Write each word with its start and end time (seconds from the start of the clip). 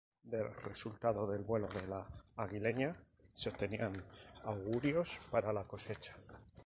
Del 0.23 0.47
resultado 0.59 1.27
del 1.27 1.43
vuelo 1.43 1.67
de 1.67 1.85
la 1.87 2.03
aguileña 2.35 2.95
se 3.35 3.49
obtenían 3.49 3.93
augurios 4.43 5.19
para 5.29 5.53
la 5.53 5.65
cosecha. 5.65 6.15